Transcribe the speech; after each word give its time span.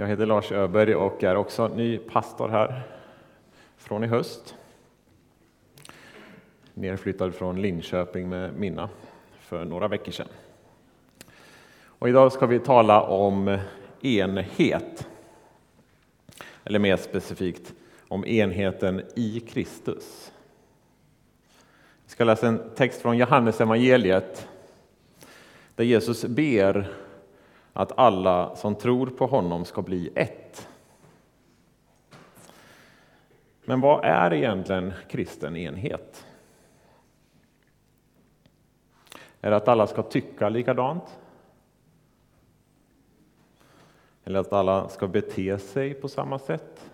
Jag 0.00 0.06
heter 0.06 0.26
Lars 0.26 0.52
Öberg 0.52 0.94
och 0.94 1.24
är 1.24 1.36
också 1.36 1.68
ny 1.68 1.98
pastor 1.98 2.48
här 2.48 2.82
från 3.76 4.04
i 4.04 4.06
höst. 4.06 4.54
Nerflyttad 6.74 7.34
från 7.34 7.62
Linköping 7.62 8.28
med 8.28 8.54
Minna 8.54 8.88
för 9.40 9.64
några 9.64 9.88
veckor 9.88 10.12
sedan. 10.12 10.28
Och 11.84 12.08
idag 12.08 12.32
ska 12.32 12.46
vi 12.46 12.58
tala 12.58 13.02
om 13.02 13.58
enhet. 14.00 15.08
Eller 16.64 16.78
mer 16.78 16.96
specifikt 16.96 17.74
om 18.08 18.26
enheten 18.26 19.02
i 19.16 19.40
Kristus. 19.40 20.32
Vi 22.04 22.10
ska 22.10 22.24
läsa 22.24 22.48
en 22.48 22.60
text 22.76 23.02
från 23.02 23.18
Johannes 23.18 23.60
evangeliet 23.60 24.48
där 25.74 25.84
Jesus 25.84 26.24
ber 26.24 27.07
att 27.72 27.98
alla 27.98 28.56
som 28.56 28.74
tror 28.74 29.06
på 29.06 29.26
honom 29.26 29.64
ska 29.64 29.82
bli 29.82 30.10
ett. 30.14 30.68
Men 33.64 33.80
vad 33.80 34.04
är 34.04 34.32
egentligen 34.32 34.92
kristen 35.08 35.56
enhet? 35.56 36.26
Är 39.40 39.50
det 39.50 39.56
att 39.56 39.68
alla 39.68 39.86
ska 39.86 40.02
tycka 40.02 40.48
likadant? 40.48 41.18
Eller 44.24 44.40
att 44.40 44.52
alla 44.52 44.88
ska 44.88 45.06
bete 45.06 45.58
sig 45.58 45.94
på 45.94 46.08
samma 46.08 46.38
sätt? 46.38 46.90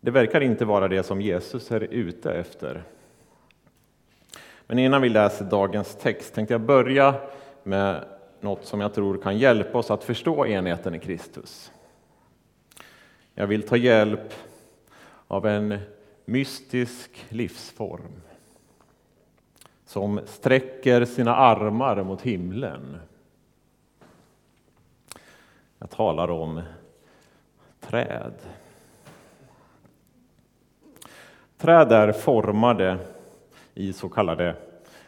Det 0.00 0.10
verkar 0.10 0.40
inte 0.40 0.64
vara 0.64 0.88
det 0.88 1.02
som 1.02 1.20
Jesus 1.20 1.70
är 1.70 1.80
ute 1.80 2.32
efter. 2.32 2.82
Men 4.66 4.78
innan 4.78 5.02
vi 5.02 5.08
läser 5.08 5.44
dagens 5.44 5.96
text 5.96 6.34
tänkte 6.34 6.54
jag 6.54 6.60
börja 6.60 7.14
med 7.64 8.04
något 8.40 8.64
som 8.64 8.80
jag 8.80 8.94
tror 8.94 9.18
kan 9.18 9.38
hjälpa 9.38 9.78
oss 9.78 9.90
att 9.90 10.04
förstå 10.04 10.46
enheten 10.46 10.94
i 10.94 10.98
Kristus. 10.98 11.72
Jag 13.34 13.46
vill 13.46 13.68
ta 13.68 13.76
hjälp 13.76 14.34
av 15.28 15.46
en 15.46 15.78
mystisk 16.24 17.24
livsform 17.28 18.20
som 19.86 20.20
sträcker 20.26 21.04
sina 21.04 21.36
armar 21.36 22.02
mot 22.02 22.22
himlen. 22.22 23.00
Jag 25.78 25.90
talar 25.90 26.30
om 26.30 26.62
träd. 27.80 28.34
Träd 31.58 31.92
är 31.92 32.12
formade 32.12 32.98
i 33.74 33.92
så 33.92 34.08
kallade 34.08 34.56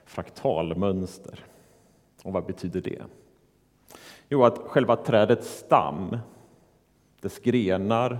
fraktalmönster. 0.04 1.44
Och 2.26 2.32
vad 2.32 2.46
betyder 2.46 2.80
det? 2.80 3.02
Jo, 4.28 4.44
att 4.44 4.58
själva 4.58 4.96
trädets 4.96 5.58
stam, 5.58 6.18
dess 7.20 7.38
grenar 7.38 8.18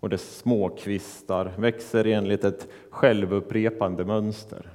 och 0.00 0.08
dess 0.08 0.38
småkvistar 0.38 1.52
växer 1.58 2.06
enligt 2.06 2.44
ett 2.44 2.68
självupprepande 2.90 4.04
mönster. 4.04 4.70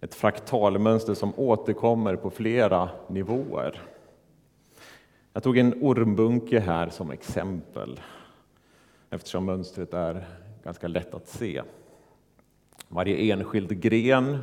Ett 0.00 0.14
fraktalmönster 0.14 1.14
som 1.14 1.32
återkommer 1.36 2.16
på 2.16 2.30
flera 2.30 2.90
nivåer. 3.08 3.82
Jag 5.32 5.42
tog 5.42 5.58
en 5.58 5.74
ormbunke 5.82 6.60
här 6.60 6.88
som 6.88 7.10
exempel 7.10 8.00
eftersom 9.10 9.44
mönstret 9.44 9.94
är 9.94 10.28
ganska 10.64 10.88
lätt 10.88 11.14
att 11.14 11.28
se. 11.28 11.62
Varje 12.88 13.32
enskild 13.32 13.80
gren 13.80 14.38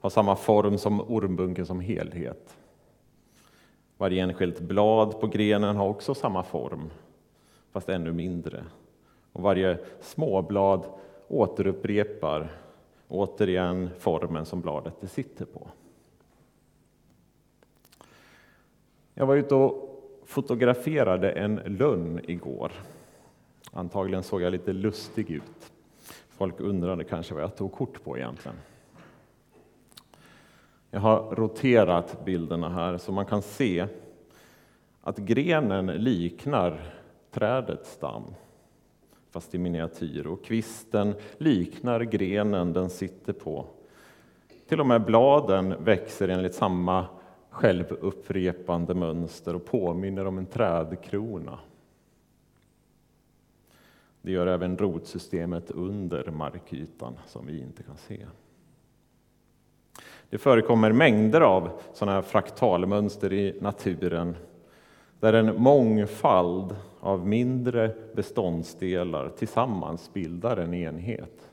har 0.00 0.10
samma 0.10 0.36
form 0.36 0.78
som 0.78 1.00
ormbunken 1.00 1.66
som 1.66 1.80
helhet. 1.80 2.56
Varje 3.96 4.22
enskilt 4.22 4.60
blad 4.60 5.20
på 5.20 5.26
grenen 5.26 5.76
har 5.76 5.88
också 5.88 6.14
samma 6.14 6.42
form, 6.42 6.90
fast 7.72 7.88
ännu 7.88 8.12
mindre. 8.12 8.64
Och 9.32 9.42
varje 9.42 9.78
småblad 10.00 10.84
återupprepar 11.28 12.50
återigen 13.08 13.90
formen 13.98 14.46
som 14.46 14.60
bladet 14.60 14.94
det 15.00 15.08
sitter 15.08 15.44
på. 15.44 15.68
Jag 19.14 19.26
var 19.26 19.36
ute 19.36 19.54
och 19.54 19.84
fotograferade 20.24 21.30
en 21.30 21.54
lönn 21.54 22.20
igår. 22.24 22.72
Antagligen 23.72 24.22
såg 24.22 24.42
jag 24.42 24.50
lite 24.50 24.72
lustig 24.72 25.30
ut. 25.30 25.72
Folk 26.28 26.60
undrade 26.60 27.04
kanske 27.04 27.34
vad 27.34 27.42
jag 27.42 27.56
tog 27.56 27.72
kort 27.72 28.04
på 28.04 28.18
egentligen. 28.18 28.56
Jag 30.90 31.00
har 31.00 31.34
roterat 31.34 32.24
bilderna 32.24 32.68
här 32.68 32.98
så 32.98 33.12
man 33.12 33.26
kan 33.26 33.42
se 33.42 33.86
att 35.00 35.18
grenen 35.18 35.86
liknar 35.86 36.80
trädets 37.30 37.92
stam, 37.92 38.22
fast 39.30 39.54
i 39.54 39.58
miniatyr. 39.58 40.26
Och 40.26 40.44
kvisten 40.44 41.14
liknar 41.38 42.00
grenen 42.00 42.72
den 42.72 42.90
sitter 42.90 43.32
på. 43.32 43.66
Till 44.68 44.80
och 44.80 44.86
med 44.86 45.04
bladen 45.04 45.84
växer 45.84 46.28
enligt 46.28 46.54
samma 46.54 47.06
självupprepande 47.50 48.94
mönster 48.94 49.54
och 49.54 49.64
påminner 49.64 50.24
om 50.24 50.38
en 50.38 50.46
trädkrona. 50.46 51.58
Det 54.22 54.32
gör 54.32 54.46
även 54.46 54.78
rotsystemet 54.78 55.70
under 55.70 56.30
markytan 56.30 57.14
som 57.26 57.46
vi 57.46 57.60
inte 57.60 57.82
kan 57.82 57.96
se. 57.96 58.26
Det 60.30 60.38
förekommer 60.38 60.92
mängder 60.92 61.40
av 61.40 61.80
sådana 61.92 62.12
här 62.12 62.22
fraktalmönster 62.22 63.32
i 63.32 63.58
naturen 63.60 64.36
där 65.20 65.32
en 65.32 65.62
mångfald 65.62 66.76
av 67.00 67.26
mindre 67.26 67.94
beståndsdelar 68.14 69.28
tillsammans 69.28 70.12
bildar 70.12 70.56
en 70.56 70.74
enhet. 70.74 71.50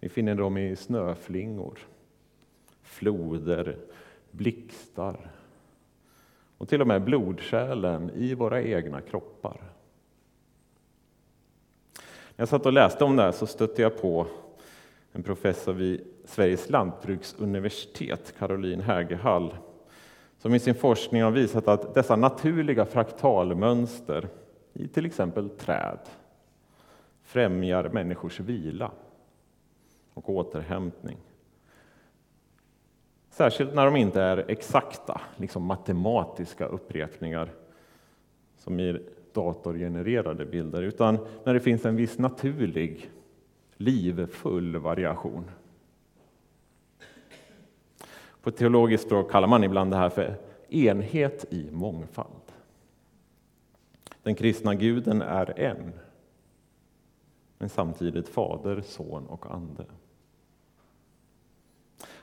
Vi 0.00 0.08
finner 0.08 0.34
dem 0.34 0.58
i 0.58 0.76
snöflingor, 0.76 1.78
floder, 2.82 3.76
blixtar 4.30 5.30
och 6.58 6.68
till 6.68 6.80
och 6.80 6.86
med 6.86 7.04
blodkärlen 7.04 8.10
i 8.10 8.34
våra 8.34 8.62
egna 8.62 9.00
kroppar. 9.00 9.60
När 12.36 12.42
jag 12.42 12.48
satt 12.48 12.66
och 12.66 12.72
läste 12.72 13.04
om 13.04 13.16
det 13.16 13.22
här 13.22 13.32
så 13.32 13.46
stötte 13.46 13.82
jag 13.82 14.00
på 14.02 14.26
en 15.12 15.22
professor 15.22 15.72
vid 15.72 16.04
Sveriges 16.30 16.70
lantbruksuniversitet, 16.70 18.34
Caroline 18.38 18.80
Hägerhall, 18.80 19.54
som 20.38 20.54
i 20.54 20.58
sin 20.58 20.74
forskning 20.74 21.22
har 21.22 21.30
visat 21.30 21.68
att 21.68 21.94
dessa 21.94 22.16
naturliga 22.16 22.84
fraktalmönster 22.84 24.28
i 24.72 24.88
till 24.88 25.06
exempel 25.06 25.50
träd 25.50 25.98
främjar 27.22 27.88
människors 27.88 28.40
vila 28.40 28.90
och 30.14 30.30
återhämtning. 30.30 31.16
Särskilt 33.30 33.74
när 33.74 33.84
de 33.84 33.96
inte 33.96 34.22
är 34.22 34.44
exakta, 34.48 35.20
liksom 35.36 35.62
matematiska 35.62 36.66
upprepningar 36.66 37.50
som 38.56 38.80
i 38.80 38.98
datorgenererade 39.32 40.46
bilder, 40.46 40.82
utan 40.82 41.18
när 41.44 41.54
det 41.54 41.60
finns 41.60 41.86
en 41.86 41.96
viss 41.96 42.18
naturlig, 42.18 43.10
livfull 43.76 44.76
variation. 44.76 45.44
På 48.42 48.50
teologiskt 48.50 49.06
språk 49.06 49.30
kallar 49.30 49.48
man 49.48 49.64
ibland 49.64 49.90
det 49.90 49.96
här 49.96 50.10
för 50.10 50.34
enhet 50.68 51.44
i 51.50 51.70
mångfald. 51.70 52.52
Den 54.22 54.34
kristna 54.34 54.74
guden 54.74 55.22
är 55.22 55.60
en, 55.60 55.92
men 57.58 57.68
samtidigt 57.68 58.28
Fader, 58.28 58.80
Son 58.80 59.26
och 59.26 59.54
Ande. 59.54 59.84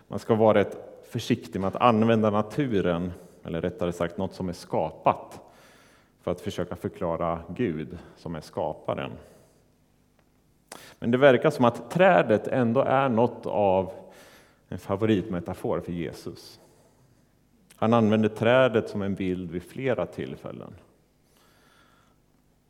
Man 0.07 0.19
ska 0.19 0.35
vara 0.35 0.57
rätt 0.57 0.77
försiktig 1.09 1.59
med 1.59 1.67
att 1.67 1.81
använda 1.81 2.29
naturen, 2.29 3.11
eller 3.43 3.61
rättare 3.61 3.91
sagt 3.91 4.17
något 4.17 4.33
som 4.33 4.49
är 4.49 4.53
skapat, 4.53 5.41
för 6.21 6.31
att 6.31 6.41
försöka 6.41 6.75
förklara 6.75 7.41
Gud 7.49 7.97
som 8.15 8.35
är 8.35 8.41
skaparen. 8.41 9.11
Men 10.99 11.11
det 11.11 11.17
verkar 11.17 11.49
som 11.49 11.65
att 11.65 11.91
trädet 11.91 12.47
ändå 12.47 12.81
är 12.81 13.09
något 13.09 13.45
av 13.45 13.91
en 14.69 14.79
favoritmetafor 14.79 15.79
för 15.79 15.91
Jesus. 15.91 16.59
Han 17.75 17.93
använder 17.93 18.29
trädet 18.29 18.89
som 18.89 19.01
en 19.01 19.15
bild 19.15 19.51
vid 19.51 19.63
flera 19.63 20.05
tillfällen. 20.05 20.75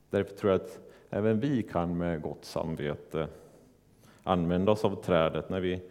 Därför 0.10 0.36
tror 0.36 0.52
jag 0.52 0.62
att 0.62 0.80
även 1.10 1.40
vi 1.40 1.64
kan 1.64 1.98
med 1.98 2.22
gott 2.22 2.46
samvete 2.46 3.28
använda 4.24 4.72
oss 4.72 4.86
av 4.86 5.04
trädet 5.04 5.50
när 5.50 5.60
vi 5.60 5.82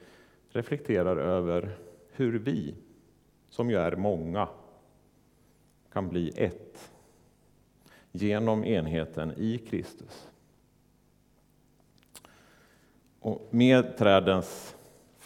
reflekterar 0.49 1.17
över 1.17 1.77
hur 2.13 2.39
vi, 2.39 2.75
som 3.49 3.71
ju 3.71 3.77
är 3.77 3.97
många, 3.97 4.49
kan 5.93 6.09
bli 6.09 6.33
ett 6.37 6.93
genom 8.13 8.65
enheten 8.65 9.33
i 9.37 9.59
Kristus. 9.59 10.29
Och 13.21 13.49
med 13.51 13.97
trädens 13.97 14.76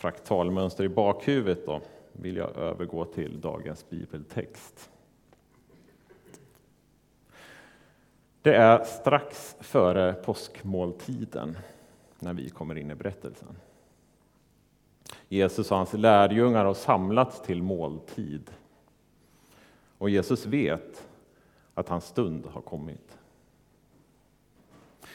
fraktalmönster 0.00 0.84
i 0.84 0.88
bakhuvudet 0.88 1.66
då, 1.66 1.80
vill 2.12 2.36
jag 2.36 2.56
övergå 2.56 3.04
till 3.04 3.40
dagens 3.40 3.90
bibeltext. 3.90 4.90
Det 8.42 8.54
är 8.54 8.84
strax 8.84 9.56
före 9.60 10.12
påskmåltiden 10.12 11.58
när 12.18 12.32
vi 12.32 12.50
kommer 12.50 12.78
in 12.78 12.90
i 12.90 12.94
berättelsen. 12.94 13.56
Jesus 15.28 15.70
och 15.70 15.76
hans 15.76 15.92
lärjungar 15.92 16.64
har 16.64 16.74
samlats 16.74 17.42
till 17.42 17.62
måltid. 17.62 18.50
Och 19.98 20.10
Jesus 20.10 20.46
vet 20.46 21.08
att 21.74 21.88
hans 21.88 22.04
stund 22.04 22.46
har 22.46 22.62
kommit. 22.62 23.18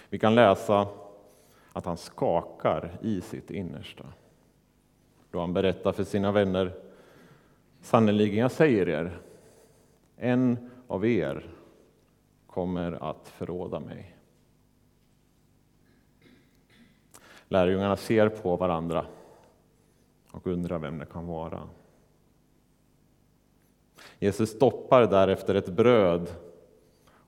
Vi 0.10 0.20
kan 0.20 0.36
läsa 0.36 0.88
att 1.74 1.86
han 1.86 1.98
skakar 1.98 2.98
i 3.02 3.22
sitt 3.22 3.52
innersta. 3.52 4.06
Då 5.36 5.42
han 5.42 5.54
berättar 5.54 5.92
för 5.92 6.04
sina 6.04 6.32
vänner, 6.32 6.74
sannerligen 7.82 8.40
jag 8.40 8.52
säger 8.52 8.90
er, 8.90 9.20
en 10.18 10.70
av 10.88 11.06
er 11.06 11.46
kommer 12.48 13.10
att 13.10 13.28
förråda 13.28 13.80
mig. 13.80 14.16
Lärjungarna 17.48 17.98
ser 17.98 18.30
på 18.30 18.56
varandra 18.56 19.06
och 20.32 20.48
undrar 20.48 20.80
vem 20.80 20.98
det 20.98 21.06
kan 21.06 21.28
vara. 21.28 21.70
Jesus 24.20 24.50
stoppar 24.50 25.06
därefter 25.06 25.56
ett 25.56 25.70
bröd 25.70 26.36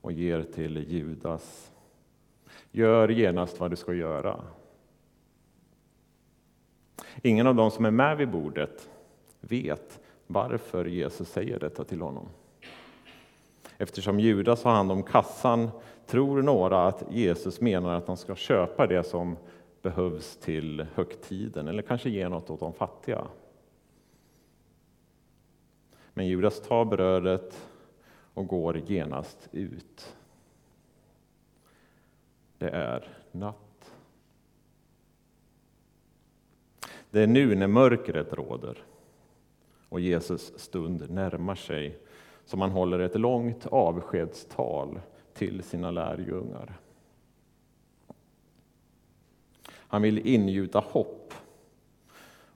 och 0.00 0.12
ger 0.12 0.42
till 0.42 0.76
Judas. 0.76 1.72
Gör 2.70 3.08
genast 3.08 3.60
vad 3.60 3.70
du 3.70 3.76
ska 3.76 3.94
göra. 3.94 4.44
Ingen 7.22 7.46
av 7.46 7.54
dem 7.54 7.70
som 7.70 7.84
är 7.84 7.90
med 7.90 8.16
vid 8.16 8.30
bordet 8.30 8.88
vet 9.40 10.00
varför 10.26 10.84
Jesus 10.84 11.28
säger 11.28 11.58
detta 11.58 11.84
till 11.84 12.00
honom. 12.00 12.28
Eftersom 13.78 14.20
Judas 14.20 14.64
har 14.64 14.72
hand 14.72 14.92
om 14.92 15.02
kassan 15.02 15.70
tror 16.06 16.42
några 16.42 16.86
att 16.86 17.04
Jesus 17.10 17.60
menar 17.60 17.94
att 17.94 18.08
han 18.08 18.16
ska 18.16 18.34
köpa 18.34 18.86
det 18.86 19.04
som 19.04 19.36
behövs 19.82 20.36
till 20.36 20.86
högtiden 20.94 21.68
eller 21.68 21.82
kanske 21.82 22.10
ge 22.10 22.28
något 22.28 22.50
åt 22.50 22.60
de 22.60 22.72
fattiga. 22.72 23.26
Men 26.14 26.26
Judas 26.26 26.60
tar 26.60 26.84
brödet 26.84 27.68
och 28.34 28.46
går 28.46 28.78
genast 28.78 29.48
ut. 29.52 30.16
Det 32.58 32.68
är 32.68 33.08
natt. 33.32 33.67
Det 37.10 37.22
är 37.22 37.26
nu 37.26 37.54
när 37.54 37.66
mörkret 37.66 38.32
råder 38.32 38.78
och 39.88 40.00
Jesus 40.00 40.58
stund 40.58 41.10
närmar 41.10 41.54
sig 41.54 41.98
som 42.44 42.60
han 42.60 42.70
håller 42.70 42.98
ett 42.98 43.20
långt 43.20 43.66
avskedstal 43.66 45.00
till 45.34 45.62
sina 45.62 45.90
lärjungar. 45.90 46.78
Han 49.70 50.02
vill 50.02 50.26
ingjuta 50.26 50.78
hopp 50.78 51.34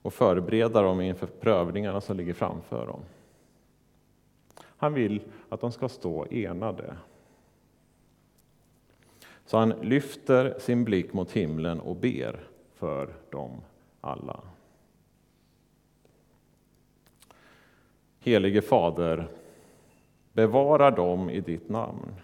och 0.03 0.15
förbereda 0.15 0.83
dem 0.83 1.01
inför 1.01 1.27
prövningarna 1.27 2.01
som 2.01 2.17
ligger 2.17 2.35
framför 2.35 2.87
dem. 2.87 3.01
Han 4.65 4.95
vill 4.95 5.23
att 5.49 5.61
de 5.61 5.73
ska 5.73 5.89
stå 5.89 6.27
enade. 6.31 6.97
Så 9.47 9.59
han 9.59 9.69
lyfter 9.83 10.59
sin 10.59 10.85
blick 10.85 11.13
mot 11.13 11.33
himlen 11.33 11.81
och 11.81 11.97
ber 11.97 12.49
för 12.75 13.15
dem 13.31 13.61
alla. 14.03 14.41
Helige 18.19 18.63
Fader, 18.63 19.29
bevara 20.33 20.91
dem 20.91 21.31
i 21.31 21.41
ditt 21.41 21.69
namn. 21.69 22.15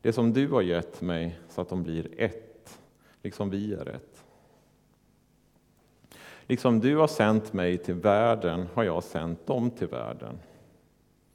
Det 0.00 0.12
som 0.12 0.32
du 0.32 0.48
har 0.48 0.62
gett 0.62 1.00
mig 1.00 1.38
så 1.48 1.60
att 1.60 1.68
de 1.68 1.82
blir 1.82 2.20
ett, 2.20 2.80
liksom 3.22 3.50
vi 3.50 3.74
är 3.74 3.88
ett. 3.88 4.24
Liksom 6.46 6.80
du 6.80 6.96
har 6.96 7.06
sänt 7.06 7.52
mig 7.52 7.78
till 7.78 7.94
världen 7.94 8.66
har 8.74 8.84
jag 8.84 9.02
sänt 9.02 9.46
dem 9.46 9.70
till 9.70 9.86
världen. 9.86 10.38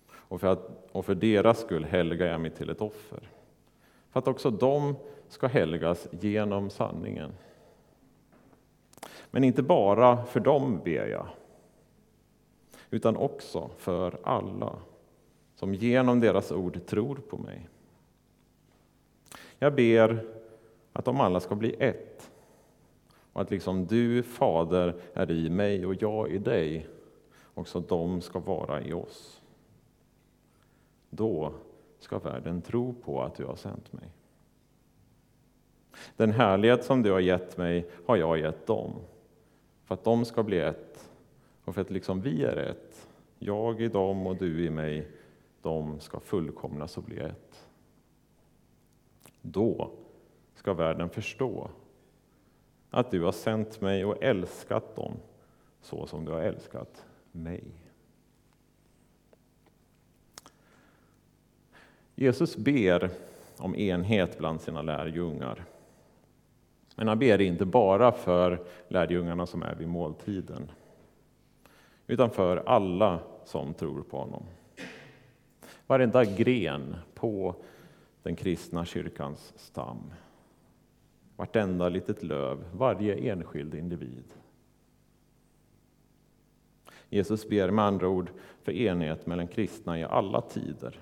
Och 0.09 0.41
för, 0.41 0.47
att, 0.47 0.89
och 0.91 1.05
för 1.05 1.15
deras 1.15 1.59
skull 1.59 1.85
helgar 1.85 2.27
jag 2.27 2.41
mig 2.41 2.51
till 2.51 2.69
ett 2.69 2.81
offer. 2.81 3.29
För 4.11 4.19
att 4.19 4.27
också 4.27 4.49
de 4.49 4.95
ska 5.29 5.47
helgas 5.47 6.07
genom 6.11 6.69
sanningen. 6.69 7.31
Men 9.35 9.43
inte 9.43 9.63
bara 9.63 10.25
för 10.25 10.39
dem 10.39 10.81
ber 10.83 11.07
jag, 11.07 11.27
utan 12.89 13.17
också 13.17 13.69
för 13.77 14.17
alla 14.23 14.75
som 15.55 15.73
genom 15.73 16.19
deras 16.19 16.51
ord 16.51 16.85
tror 16.85 17.15
på 17.15 17.37
mig. 17.37 17.69
Jag 19.59 19.75
ber 19.75 20.25
att 20.93 21.05
de 21.05 21.21
alla 21.21 21.39
ska 21.39 21.55
bli 21.55 21.75
ett 21.79 22.31
och 23.33 23.41
att 23.41 23.51
liksom 23.51 23.85
du, 23.85 24.23
Fader, 24.23 24.95
är 25.13 25.31
i 25.31 25.49
mig 25.49 25.85
och 25.85 26.01
jag 26.01 26.29
i 26.29 26.37
dig, 26.37 26.87
också 27.53 27.79
de 27.79 28.21
ska 28.21 28.39
vara 28.39 28.81
i 28.81 28.93
oss. 28.93 29.41
Då 31.09 31.53
ska 31.99 32.19
världen 32.19 32.61
tro 32.61 32.93
på 32.93 33.21
att 33.21 33.35
du 33.35 33.45
har 33.45 33.55
sänt 33.55 33.93
mig. 33.93 34.09
Den 36.15 36.31
härlighet 36.31 36.83
som 36.85 37.03
du 37.03 37.11
har 37.11 37.19
gett 37.19 37.57
mig 37.57 37.89
har 38.05 38.15
jag 38.15 38.39
gett 38.39 38.67
dem, 38.67 38.93
för 39.85 39.93
att 39.93 40.03
de 40.03 40.25
ska 40.25 40.43
bli 40.43 40.59
ett 40.59 41.09
och 41.65 41.75
för 41.75 41.81
att 41.81 41.91
liksom 41.91 42.21
vi 42.21 42.43
är 42.43 42.57
ett, 42.57 43.07
jag 43.39 43.81
i 43.81 43.87
dem 43.87 44.27
och 44.27 44.35
du 44.35 44.65
i 44.65 44.69
mig, 44.69 45.07
de 45.61 45.99
ska 45.99 46.19
fullkomnas 46.19 46.97
och 46.97 47.03
bli 47.03 47.17
ett. 47.17 47.67
Då 49.41 49.91
ska 50.55 50.73
världen 50.73 51.09
förstå 51.09 51.69
att 52.89 53.11
du 53.11 53.21
har 53.23 53.31
sänt 53.31 53.81
mig 53.81 54.05
och 54.05 54.23
älskat 54.23 54.95
dem 54.95 55.13
så 55.81 56.07
som 56.07 56.25
du 56.25 56.31
har 56.31 56.41
älskat 56.41 57.05
mig. 57.31 57.63
Jesus 62.15 62.57
ber 62.57 63.09
om 63.57 63.75
enhet 63.75 64.37
bland 64.37 64.61
sina 64.61 64.81
lärjungar. 64.81 65.65
Men 66.95 67.07
han 67.07 67.19
ber 67.19 67.41
inte 67.41 67.65
bara 67.65 68.11
för 68.11 68.65
lärjungarna 68.87 69.45
som 69.45 69.63
är 69.63 69.75
vid 69.75 69.87
måltiden, 69.87 70.71
utan 72.07 72.29
för 72.29 72.57
alla 72.57 73.19
som 73.45 73.73
tror 73.73 74.03
på 74.03 74.17
honom. 74.17 74.43
Varenda 75.87 76.25
gren 76.25 76.95
på 77.13 77.55
den 78.23 78.35
kristna 78.35 78.85
kyrkans 78.85 79.53
stam. 79.55 80.13
Vartenda 81.35 81.89
litet 81.89 82.23
löv, 82.23 82.65
varje 82.73 83.31
enskild 83.31 83.75
individ. 83.75 84.33
Jesus 87.09 87.49
ber 87.49 87.71
med 87.71 87.85
andra 87.85 88.07
ord 88.07 88.31
för 88.63 88.71
enhet 88.71 89.25
mellan 89.25 89.47
kristna 89.47 89.99
i 89.99 90.03
alla 90.03 90.41
tider. 90.41 90.99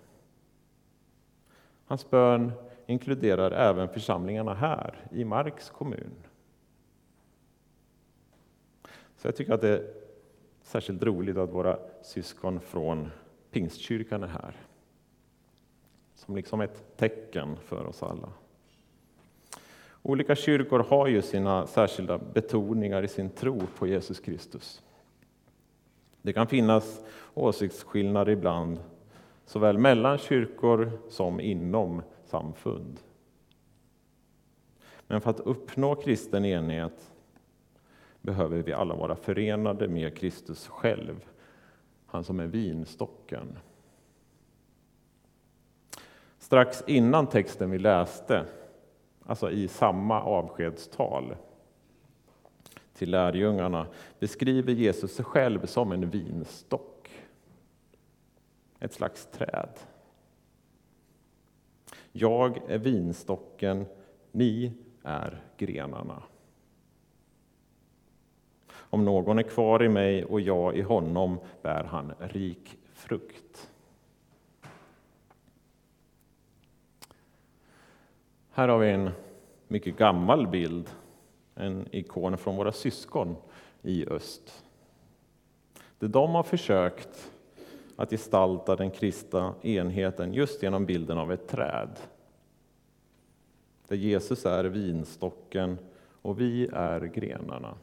Hans 1.85 2.09
bön 2.09 2.51
inkluderar 2.85 3.51
även 3.51 3.89
församlingarna 3.89 4.53
här 4.53 4.95
i 5.11 5.25
Marks 5.25 5.69
kommun. 5.69 6.13
Så 9.17 9.27
jag 9.27 9.35
tycker 9.35 9.53
att 9.53 9.61
det 9.61 9.69
är 9.69 9.93
särskilt 10.63 11.03
roligt 11.03 11.37
att 11.37 11.53
våra 11.53 11.79
syskon 12.01 12.59
från 12.59 13.11
Pingstkyrkan 13.51 14.23
är 14.23 14.27
här. 14.27 14.55
Som 16.15 16.35
liksom 16.35 16.61
ett 16.61 16.97
tecken 16.97 17.55
för 17.65 17.85
oss 17.85 18.03
alla. 18.03 18.29
Olika 20.01 20.35
kyrkor 20.35 20.79
har 20.79 21.07
ju 21.07 21.21
sina 21.21 21.67
särskilda 21.67 22.17
betoningar 22.17 23.03
i 23.03 23.07
sin 23.07 23.29
tro 23.29 23.61
på 23.77 23.87
Jesus 23.87 24.19
Kristus. 24.19 24.83
Det 26.21 26.33
kan 26.33 26.47
finnas 26.47 27.05
åsiktsskillnader 27.33 28.31
ibland, 28.31 28.79
såväl 29.45 29.77
mellan 29.77 30.17
kyrkor 30.17 30.91
som 31.09 31.39
inom 31.39 32.01
samfund. 32.33 32.99
Men 35.07 35.21
för 35.21 35.29
att 35.29 35.39
uppnå 35.39 35.95
kristen 35.95 36.45
enhet 36.45 37.11
behöver 38.21 38.63
vi 38.63 38.73
alla 38.73 38.95
vara 38.95 39.15
förenade 39.15 39.87
med 39.87 40.17
Kristus 40.17 40.67
själv, 40.67 41.25
han 42.05 42.23
som 42.23 42.39
är 42.39 42.47
vinstocken. 42.47 43.57
Strax 46.37 46.83
innan 46.87 47.27
texten 47.27 47.71
vi 47.71 47.79
läste, 47.79 48.45
alltså 49.25 49.51
i 49.51 49.67
samma 49.67 50.21
avskedstal 50.21 51.35
till 52.93 53.11
lärjungarna, 53.11 53.87
beskriver 54.19 54.73
Jesus 54.73 55.15
sig 55.15 55.25
själv 55.25 55.65
som 55.65 55.91
en 55.91 56.09
vinstock. 56.09 57.09
Ett 58.79 58.93
slags 58.93 59.25
träd. 59.25 59.79
Jag 62.15 62.61
är 62.67 62.77
vinstocken, 62.77 63.85
ni 64.31 64.73
är 65.03 65.41
grenarna. 65.57 66.23
Om 68.73 69.05
någon 69.05 69.39
är 69.39 69.43
kvar 69.43 69.83
i 69.83 69.89
mig 69.89 70.25
och 70.25 70.41
jag 70.41 70.77
i 70.77 70.81
honom 70.81 71.39
bär 71.61 71.83
han 71.83 72.13
rik 72.19 72.77
frukt. 72.93 73.69
Här 78.51 78.67
har 78.67 78.79
vi 78.79 78.91
en 78.91 79.09
mycket 79.67 79.97
gammal 79.97 80.47
bild, 80.47 80.89
en 81.55 81.87
ikon 81.91 82.37
från 82.37 82.55
våra 82.55 82.71
syskon 82.71 83.35
i 83.81 84.07
öst. 84.07 84.63
Det 85.99 86.07
de 86.07 86.35
har 86.35 86.43
försökt 86.43 87.32
att 87.95 88.09
gestalta 88.09 88.75
den 88.75 88.91
kristna 88.91 89.55
enheten 89.61 90.33
just 90.33 90.63
genom 90.63 90.85
bilden 90.85 91.17
av 91.17 91.31
ett 91.31 91.47
träd. 91.47 91.99
Där 93.87 93.95
Jesus 93.95 94.45
är 94.45 94.63
vinstocken 94.63 95.77
och 96.21 96.41
vi 96.41 96.67
är 96.73 97.01
grenarna. 97.01 97.75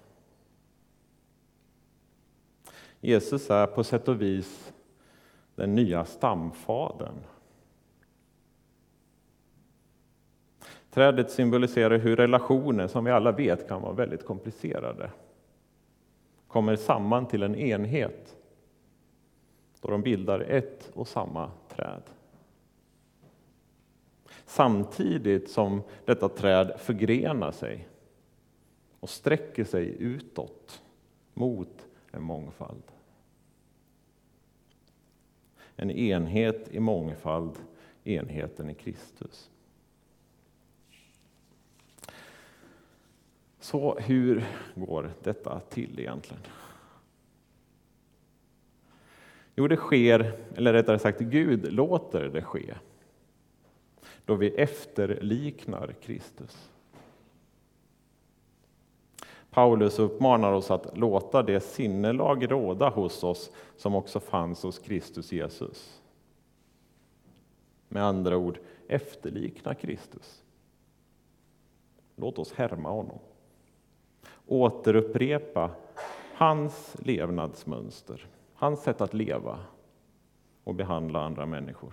Jesus 3.00 3.50
är 3.50 3.67
på 3.67 3.85
sätt 3.85 4.09
och 4.09 4.23
vis 4.23 4.73
den 5.55 5.75
nya 5.75 6.05
stamfadern. 6.05 7.14
Trädet 10.90 11.31
symboliserar 11.31 11.99
hur 11.99 12.17
relationer, 12.17 12.87
som 12.87 13.05
vi 13.05 13.11
alla 13.11 13.33
vet 13.33 13.69
kan 13.69 13.83
vara 13.83 13.93
väldigt 13.93 14.26
komplicerade, 14.26 15.11
kommer 16.49 16.76
samman 16.76 17.26
till 17.26 17.43
en 17.43 17.55
enhet 17.55 18.37
då 19.80 19.90
de 19.90 20.02
bildar 20.02 20.40
ett 20.40 20.90
och 20.94 21.08
samma 21.08 21.50
träd. 21.68 22.02
Samtidigt 24.46 25.50
som 25.50 25.82
detta 26.04 26.28
träd 26.28 26.72
förgrenar 26.78 27.52
sig 27.52 27.88
och 29.00 29.10
sträcker 29.10 29.64
sig 29.64 29.96
utåt 29.99 30.82
mot 31.34 31.88
en 32.10 32.22
mångfald. 32.22 32.82
En 35.76 35.90
enhet 35.90 36.68
i 36.70 36.80
mångfald, 36.80 37.58
enheten 38.04 38.70
i 38.70 38.75
Kristus. 38.75 39.50
Så 43.60 43.99
hur 43.99 44.44
går 44.75 45.12
detta 45.22 45.60
till 45.60 45.99
egentligen? 45.99 46.42
Jo, 49.54 49.69
det 49.69 49.76
sker, 49.76 50.33
eller 50.57 50.73
rättare 50.73 50.99
sagt 50.99 51.21
Gud 51.21 51.73
låter 51.73 52.28
det 52.28 52.42
ske, 52.42 52.75
då 54.25 54.35
vi 54.35 54.49
efterliknar 54.49 55.95
Kristus. 56.02 56.71
Paulus 59.50 59.99
uppmanar 59.99 60.52
oss 60.52 60.71
att 60.71 60.99
låta 60.99 61.42
det 61.42 61.61
sinnelag 61.61 62.50
råda 62.50 62.88
hos 62.88 63.25
oss 63.25 63.50
som 63.76 63.95
också 63.95 64.21
fanns 64.21 64.62
hos 64.62 64.78
Kristus 64.78 65.33
Jesus. 65.33 66.00
Med 67.88 68.04
andra 68.04 68.37
ord, 68.37 68.59
efterlikna 68.88 69.75
Kristus. 69.75 70.42
Låt 72.16 72.38
oss 72.38 72.52
härma 72.52 72.90
honom. 72.90 73.19
Återupprepa 74.47 75.71
hans 76.35 76.97
levnadsmönster, 76.99 78.26
hans 78.61 78.83
sätt 78.83 79.00
att 79.00 79.14
leva 79.14 79.59
och 80.64 80.75
behandla 80.75 81.21
andra 81.21 81.47
människor. 81.47 81.93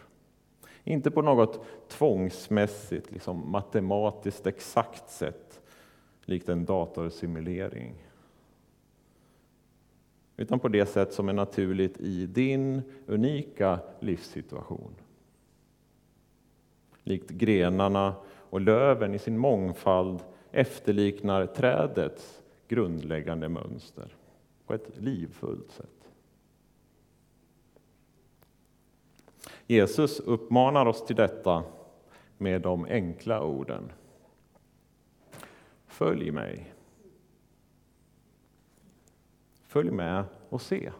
Inte 0.83 1.11
på 1.11 1.21
något 1.21 1.65
tvångsmässigt, 1.87 3.11
liksom 3.11 3.51
matematiskt 3.51 4.47
exakt 4.47 5.09
sätt, 5.09 5.61
likt 6.25 6.49
en 6.49 6.65
datorsimulering. 6.65 7.93
Utan 10.37 10.59
på 10.59 10.67
det 10.67 10.85
sätt 10.85 11.13
som 11.13 11.29
är 11.29 11.33
naturligt 11.33 11.99
i 11.99 12.25
din 12.25 12.81
unika 13.05 13.79
livssituation. 13.99 14.95
Likt 17.03 17.29
grenarna 17.29 18.15
och 18.25 18.61
löven 18.61 19.13
i 19.13 19.19
sin 19.19 19.37
mångfald 19.37 20.23
efterliknar 20.51 21.45
trädets 21.45 22.41
grundläggande 22.67 23.49
mönster 23.49 24.15
på 24.65 24.73
ett 24.73 24.97
livfullt 24.97 25.71
sätt. 25.71 25.96
Jesus 29.67 30.19
uppmanar 30.19 30.85
oss 30.85 31.05
till 31.05 31.15
detta 31.15 31.63
med 32.37 32.61
de 32.61 32.85
enkla 32.85 33.43
orden. 33.43 33.91
Följ 35.87 36.31
mig. 36.31 36.73
Följ 39.67 39.91
med 39.91 40.23
och 40.49 40.61
se. 40.61 40.91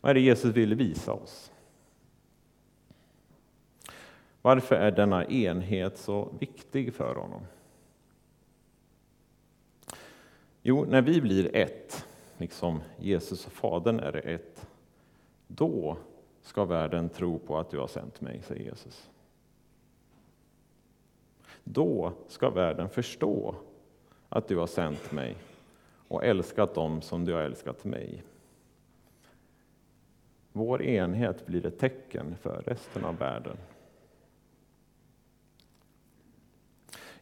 Vad 0.00 0.10
är 0.10 0.14
det 0.14 0.20
Jesus 0.20 0.56
vill 0.56 0.74
visa 0.74 1.12
oss? 1.12 1.52
Varför 4.42 4.76
är 4.76 4.90
denna 4.90 5.24
enhet 5.24 5.98
så 5.98 6.28
viktig 6.38 6.94
för 6.94 7.14
honom? 7.14 7.40
Jo, 10.62 10.84
när 10.84 11.02
vi 11.02 11.20
blir 11.20 11.56
ett, 11.56 12.06
liksom 12.38 12.80
Jesus 12.98 13.46
och 13.46 13.52
Fadern 13.52 14.00
är 14.00 14.26
ett, 14.26 14.66
då 15.46 15.96
ska 16.42 16.64
världen 16.64 17.08
tro 17.08 17.38
på 17.38 17.58
att 17.58 17.70
du 17.70 17.78
har 17.78 17.86
sänt 17.86 18.20
mig, 18.20 18.42
säger 18.42 18.64
Jesus. 18.64 19.10
Då 21.64 22.12
ska 22.28 22.50
världen 22.50 22.88
förstå 22.88 23.54
att 24.28 24.48
du 24.48 24.56
har 24.56 24.66
sänt 24.66 25.12
mig 25.12 25.36
och 26.08 26.24
älskat 26.24 26.74
dem 26.74 27.02
som 27.02 27.24
du 27.24 27.32
har 27.32 27.40
älskat 27.40 27.84
mig. 27.84 28.22
Vår 30.52 30.82
enhet 30.82 31.46
blir 31.46 31.66
ett 31.66 31.78
tecken 31.78 32.36
för 32.36 32.62
resten 32.66 33.04
av 33.04 33.18
världen. 33.18 33.56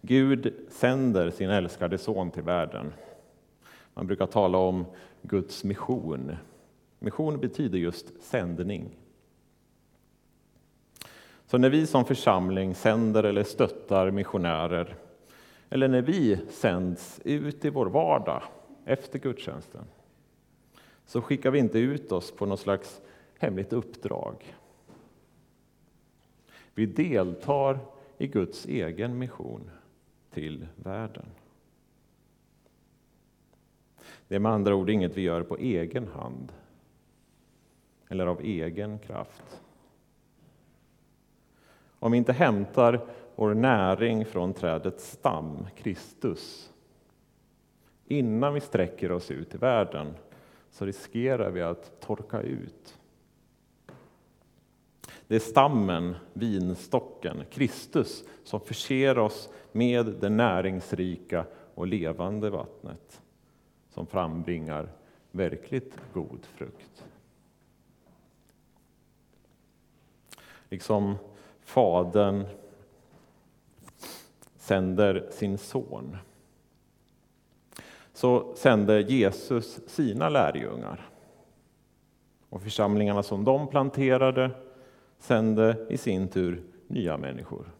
Gud 0.00 0.54
sänder 0.68 1.30
sin 1.30 1.50
älskade 1.50 1.98
son 1.98 2.30
till 2.30 2.42
världen. 2.42 2.92
Man 3.94 4.06
brukar 4.06 4.26
tala 4.26 4.58
om 4.58 4.84
Guds 5.22 5.64
mission. 5.64 6.36
Mission 7.04 7.40
betyder 7.40 7.78
just 7.78 8.22
sändning. 8.22 8.96
Så 11.46 11.58
när 11.58 11.70
vi 11.70 11.86
som 11.86 12.04
församling 12.04 12.74
sänder 12.74 13.24
eller 13.24 13.44
stöttar 13.44 14.10
missionärer, 14.10 14.96
eller 15.68 15.88
när 15.88 16.02
vi 16.02 16.38
sänds 16.50 17.20
ut 17.24 17.64
i 17.64 17.70
vår 17.70 17.86
vardag 17.86 18.42
efter 18.84 19.18
gudstjänsten, 19.18 19.84
så 21.06 21.22
skickar 21.22 21.50
vi 21.50 21.58
inte 21.58 21.78
ut 21.78 22.12
oss 22.12 22.32
på 22.32 22.46
något 22.46 22.60
slags 22.60 23.00
hemligt 23.38 23.72
uppdrag. 23.72 24.54
Vi 26.74 26.86
deltar 26.86 27.78
i 28.18 28.26
Guds 28.26 28.66
egen 28.66 29.18
mission 29.18 29.70
till 30.30 30.66
världen. 30.76 31.26
Det 34.28 34.34
är 34.34 34.38
med 34.38 34.52
andra 34.52 34.74
ord 34.74 34.90
inget 34.90 35.16
vi 35.16 35.22
gör 35.22 35.42
på 35.42 35.56
egen 35.56 36.08
hand 36.08 36.52
eller 38.08 38.26
av 38.26 38.40
egen 38.40 38.98
kraft. 38.98 39.62
Om 41.98 42.12
vi 42.12 42.18
inte 42.18 42.32
hämtar 42.32 43.06
vår 43.36 43.54
näring 43.54 44.24
från 44.24 44.52
trädets 44.52 45.10
stam, 45.10 45.66
Kristus, 45.76 46.72
innan 48.06 48.54
vi 48.54 48.60
sträcker 48.60 49.12
oss 49.12 49.30
ut 49.30 49.54
i 49.54 49.58
världen, 49.58 50.14
så 50.70 50.84
riskerar 50.84 51.50
vi 51.50 51.62
att 51.62 52.00
torka 52.00 52.40
ut. 52.40 52.98
Det 55.26 55.34
är 55.34 55.40
stammen, 55.40 56.16
vinstocken, 56.32 57.44
Kristus, 57.50 58.24
som 58.44 58.60
förser 58.60 59.18
oss 59.18 59.48
med 59.72 60.06
det 60.06 60.28
näringsrika 60.28 61.46
och 61.74 61.86
levande 61.86 62.50
vattnet 62.50 63.20
som 63.90 64.06
frambringar 64.06 64.88
verkligt 65.30 65.98
god 66.12 66.46
frukt. 66.46 67.04
Liksom 70.74 71.16
Fadern 71.60 72.46
sänder 74.56 75.28
sin 75.30 75.58
son 75.58 76.16
så 78.12 78.54
sänder 78.56 78.98
Jesus 78.98 79.80
sina 79.86 80.28
lärjungar. 80.28 81.08
Och 82.48 82.62
församlingarna 82.62 83.22
som 83.22 83.44
de 83.44 83.68
planterade 83.68 84.50
sände 85.18 85.86
i 85.90 85.96
sin 85.96 86.28
tur 86.28 86.62
nya 86.86 87.16
människor. 87.16 87.70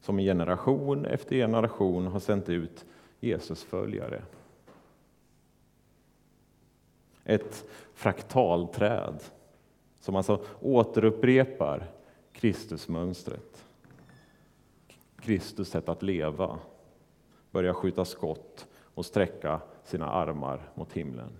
Som 0.00 0.18
i 0.18 0.24
generation 0.24 1.06
efter 1.06 1.36
generation 1.36 2.06
har 2.06 2.20
sänt 2.20 2.48
ut 2.48 2.84
Jesusföljare. 3.20 4.22
Ett 7.24 7.64
fraktalträd 7.94 9.22
som 10.00 10.16
alltså 10.16 10.44
återupprepar 10.60 11.90
Kristusmönstret. 12.32 13.64
Kristus 15.20 15.68
sätt 15.68 15.88
att 15.88 16.02
leva, 16.02 16.58
börja 17.50 17.74
skjuta 17.74 18.04
skott 18.04 18.66
och 18.94 19.06
sträcka 19.06 19.60
sina 19.84 20.10
armar 20.10 20.70
mot 20.74 20.92
himlen. 20.92 21.30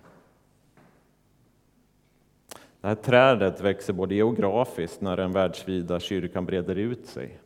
Det 2.81 2.89
här 2.89 2.95
trädet 2.95 3.61
växer 3.61 3.93
både 3.93 4.15
geografiskt 4.15 5.01
när 5.01 5.17
den 5.17 5.33
världsvida 5.33 6.01
kyrkan 6.01 6.47
breder 6.47 6.77
ut 6.77 7.07
sig 7.07 7.41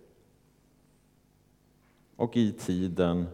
och 2.16 2.37
i 2.37 2.52
tiden 2.52 3.26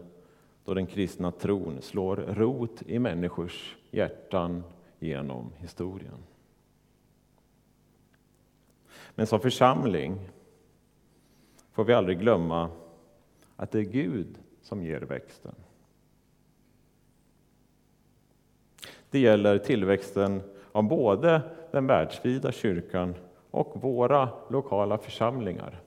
då 0.65 0.73
den 0.73 0.87
kristna 0.87 1.31
tron 1.31 1.81
slår 1.81 2.15
rot 2.15 2.81
i 2.85 2.99
människors 2.99 3.77
hjärtan 3.91 4.63
genom 4.99 5.51
historien. 5.57 6.17
Men 9.19 9.27
som 9.27 9.39
församling 9.39 10.29
får 11.71 11.83
vi 11.83 11.93
aldrig 11.93 12.19
glömma 12.19 12.69
att 13.55 13.71
det 13.71 13.79
är 13.79 13.83
Gud 13.83 14.37
som 14.61 14.83
ger 14.83 15.01
växten. 15.01 15.55
Det 19.09 19.19
gäller 19.19 19.57
tillväxten 19.57 20.41
av 20.71 20.83
både 20.83 21.41
den 21.71 21.87
världsvida 21.87 22.51
kyrkan 22.51 23.15
och 23.51 23.81
våra 23.81 24.29
lokala 24.49 24.97
församlingar. 24.97 25.81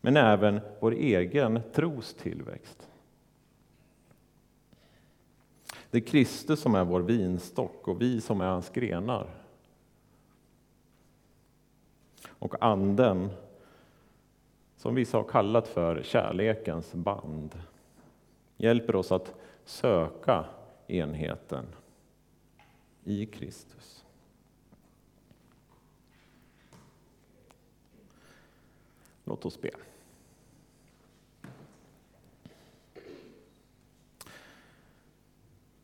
Men 0.00 0.16
även 0.16 0.60
vår 0.80 0.92
egen 0.92 1.60
tros 1.74 2.14
tillväxt. 2.14 2.88
Det 5.90 5.98
är 5.98 6.02
Kristus 6.02 6.60
som 6.60 6.74
är 6.74 6.84
vår 6.84 7.00
vinstock 7.00 7.88
och 7.88 8.02
vi 8.02 8.20
som 8.20 8.40
är 8.40 8.46
hans 8.46 8.70
grenar. 8.70 9.41
Och 12.42 12.54
Anden, 12.60 13.30
som 14.76 14.94
vissa 14.94 15.16
har 15.16 15.24
kallat 15.24 15.68
för 15.68 16.02
kärlekens 16.02 16.94
band, 16.94 17.58
hjälper 18.56 18.96
oss 18.96 19.12
att 19.12 19.34
söka 19.64 20.44
enheten 20.86 21.64
i 23.04 23.26
Kristus. 23.26 24.04
Låt 29.24 29.44
oss 29.44 29.60
be. 29.60 29.70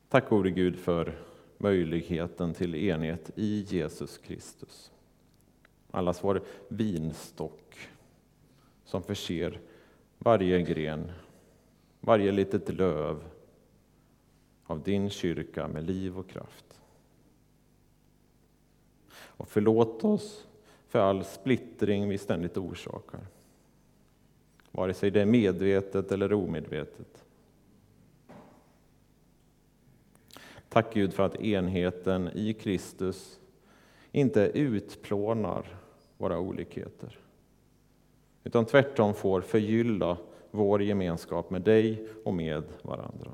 Tack 0.09 0.29
gode 0.29 0.51
Gud 0.51 0.79
för 0.79 1.19
möjligheten 1.59 2.55
till 2.55 2.75
enhet 2.75 3.31
i 3.35 3.61
Jesus 3.69 4.19
Kristus. 4.19 4.93
Allas 5.91 6.25
vår 6.25 6.43
vinstock 6.69 7.89
som 8.85 9.03
förser 9.03 9.61
varje 10.19 10.63
gren, 10.63 11.13
varje 12.01 12.33
litet 12.33 12.69
löv 12.69 13.25
av 14.65 14.83
din 14.83 15.11
kyrka 15.11 15.69
med 15.69 15.85
liv 15.85 16.19
och 16.19 16.29
kraft. 16.29 16.81
Och 19.11 19.49
förlåt 19.49 20.05
oss 20.05 20.47
för 20.89 20.99
all 20.99 21.25
splittring 21.25 22.09
vi 22.09 22.19
ständigt 22.19 22.57
orsakar. 22.57 23.27
Vare 24.71 24.95
sig 24.95 25.11
det 25.11 25.23
är 25.23 25.27
medvetet 25.27 26.13
eller 26.13 26.33
omedvetet. 26.33 27.25
Tack 30.69 30.95
Gud 30.95 31.15
för 31.15 31.23
att 31.23 31.41
enheten 31.41 32.31
i 32.35 32.53
Kristus 32.53 33.41
inte 34.13 34.41
utplånar 34.41 35.79
våra 36.17 36.39
olikheter 36.39 37.19
utan 38.49 38.67
tvärtom 38.67 39.15
får 39.15 39.41
förgylla 39.41 40.19
vår 40.51 40.83
gemenskap 40.83 41.51
med 41.51 41.63
dig 41.63 42.09
och 42.25 42.35
med 42.35 42.63
varandra. 42.83 43.31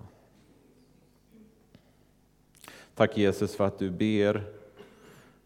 Tack 2.94 3.18
Jesus 3.18 3.56
för 3.56 3.66
att 3.66 3.78
du 3.78 3.90
ber 3.90 4.44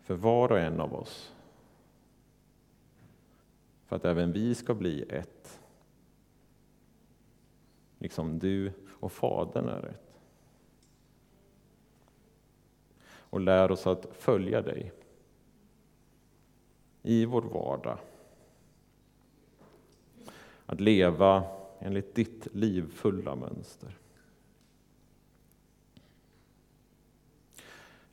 för 0.00 0.14
var 0.14 0.52
och 0.52 0.58
en 0.58 0.80
av 0.80 0.94
oss. 0.94 1.32
För 3.86 3.96
att 3.96 4.04
även 4.04 4.32
vi 4.32 4.54
ska 4.54 4.74
bli 4.74 5.02
ett. 5.02 5.60
Liksom 7.98 8.38
du 8.38 8.72
och 8.88 9.12
Fadern 9.12 9.68
är 9.68 9.84
ett. 9.86 10.20
Och 13.08 13.40
lär 13.40 13.70
oss 13.70 13.86
att 13.86 14.06
följa 14.12 14.62
dig 14.62 14.92
i 17.08 17.24
vår 17.24 17.42
vardag. 17.42 17.98
Att 20.66 20.80
leva 20.80 21.44
enligt 21.78 22.14
ditt 22.14 22.46
livfulla 22.52 23.34
mönster. 23.36 23.96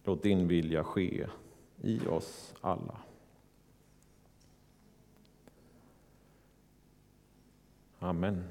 Låt 0.04 0.24
din 0.24 0.48
vilja 0.48 0.84
ske 0.84 1.28
i 1.82 2.08
oss 2.08 2.54
alla. 2.62 2.98
Amen. 8.00 8.44